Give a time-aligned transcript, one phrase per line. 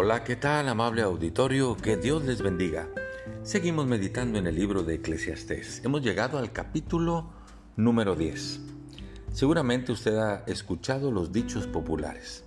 [0.00, 1.76] Hola, ¿qué tal amable auditorio?
[1.76, 2.88] Que Dios les bendiga.
[3.42, 5.84] Seguimos meditando en el libro de Eclesiastés.
[5.84, 7.32] Hemos llegado al capítulo
[7.74, 8.60] número 10.
[9.32, 12.44] Seguramente usted ha escuchado los dichos populares.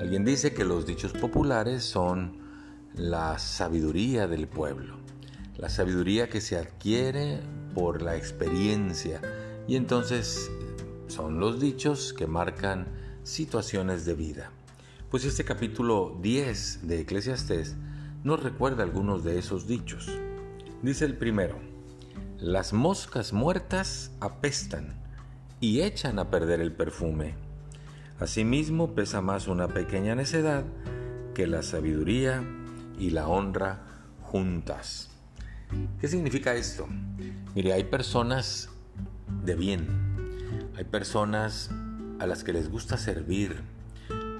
[0.00, 2.38] Alguien dice que los dichos populares son
[2.94, 4.98] la sabiduría del pueblo,
[5.56, 7.40] la sabiduría que se adquiere
[7.74, 9.20] por la experiencia
[9.66, 10.48] y entonces
[11.08, 12.86] son los dichos que marcan
[13.24, 14.52] situaciones de vida.
[15.10, 17.76] Pues este capítulo 10 de Eclesiastés
[18.24, 20.06] nos recuerda algunos de esos dichos.
[20.82, 21.58] Dice el primero,
[22.36, 25.00] las moscas muertas apestan
[25.60, 27.36] y echan a perder el perfume.
[28.20, 30.64] Asimismo pesa más una pequeña necedad
[31.34, 32.44] que la sabiduría
[32.98, 33.86] y la honra
[34.20, 35.08] juntas.
[36.02, 36.86] ¿Qué significa esto?
[37.54, 38.68] Mire, hay personas
[39.42, 39.86] de bien,
[40.76, 41.70] hay personas
[42.18, 43.62] a las que les gusta servir,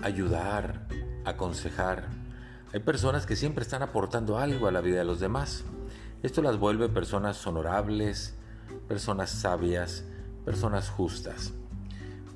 [0.02, 0.86] ayudar,
[1.24, 2.08] aconsejar.
[2.72, 5.64] Hay personas que siempre están aportando algo a la vida de los demás.
[6.22, 8.34] Esto las vuelve personas honorables,
[8.86, 10.04] personas sabias,
[10.44, 11.52] personas justas.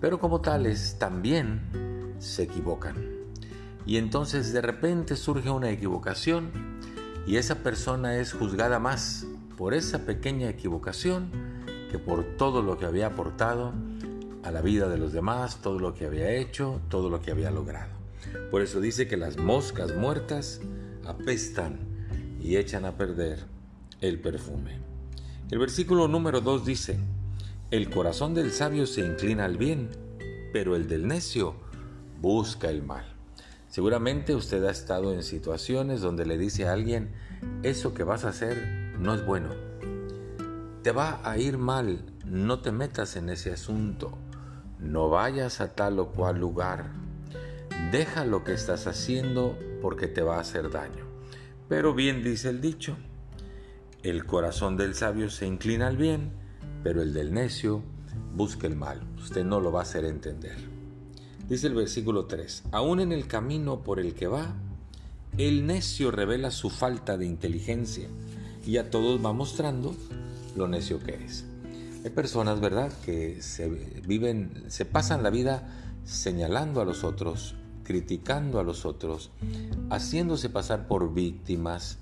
[0.01, 2.97] Pero como tales también se equivocan.
[3.85, 6.51] Y entonces de repente surge una equivocación
[7.27, 9.27] y esa persona es juzgada más
[9.57, 11.31] por esa pequeña equivocación
[11.91, 13.73] que por todo lo que había aportado
[14.43, 17.51] a la vida de los demás, todo lo que había hecho, todo lo que había
[17.51, 17.91] logrado.
[18.51, 20.61] Por eso dice que las moscas muertas
[21.05, 21.79] apestan
[22.41, 23.45] y echan a perder
[24.01, 24.81] el perfume.
[25.51, 26.99] El versículo número 2 dice,
[27.71, 29.91] el corazón del sabio se inclina al bien,
[30.53, 31.55] pero el del necio
[32.21, 33.05] busca el mal.
[33.69, 37.13] Seguramente usted ha estado en situaciones donde le dice a alguien,
[37.63, 39.51] eso que vas a hacer no es bueno.
[40.83, 44.19] Te va a ir mal, no te metas en ese asunto
[44.93, 46.91] no vayas a tal o cual lugar,
[47.91, 51.07] deja lo que estás haciendo porque te va a hacer daño.
[51.67, 52.99] Pero bien dice el dicho,
[54.03, 56.33] el corazón del sabio se inclina al bien,
[56.83, 57.83] pero el del necio
[58.35, 59.01] busca el mal.
[59.17, 60.59] Usted no lo va a hacer entender.
[61.49, 64.55] Dice el versículo 3, aún en el camino por el que va,
[65.39, 68.09] el necio revela su falta de inteligencia
[68.67, 69.95] y a todos va mostrando
[70.55, 71.47] lo necio que es.
[72.05, 75.69] Hay personas, ¿verdad?, que se viven, se pasan la vida
[76.05, 77.55] señalando a los otros,
[77.85, 79.31] criticando a los otros,
[79.89, 81.99] haciéndose pasar por víctimas,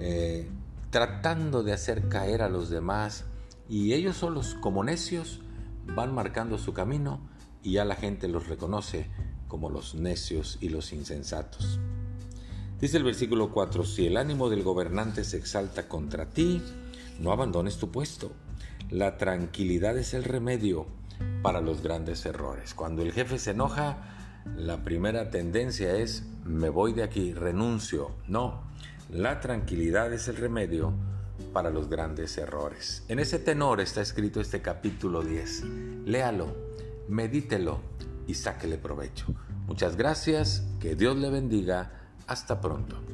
[0.00, 0.50] eh,
[0.90, 3.24] tratando de hacer caer a los demás,
[3.70, 5.40] y ellos solos, como necios,
[5.86, 7.20] van marcando su camino
[7.62, 9.06] y ya la gente los reconoce
[9.48, 11.80] como los necios y los insensatos.
[12.82, 16.62] Dice el versículo 4, si el ánimo del gobernante se exalta contra ti,
[17.18, 18.30] no abandones tu puesto
[18.90, 20.86] la tranquilidad es el remedio
[21.42, 22.74] para los grandes errores.
[22.74, 23.98] Cuando el jefe se enoja,
[24.56, 28.10] la primera tendencia es me voy de aquí, renuncio.
[28.26, 28.62] No,
[29.10, 30.92] la tranquilidad es el remedio
[31.52, 33.04] para los grandes errores.
[33.08, 35.64] En ese tenor está escrito este capítulo 10.
[36.06, 36.54] Léalo,
[37.08, 37.80] medítelo
[38.26, 39.26] y sáquele provecho.
[39.66, 41.92] Muchas gracias, que Dios le bendiga.
[42.26, 43.07] Hasta pronto.